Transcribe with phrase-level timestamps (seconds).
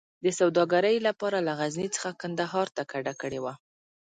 [0.23, 3.53] د سوداګرۍ لپاره له غزني څخه کندهار ته کډه کړې وه.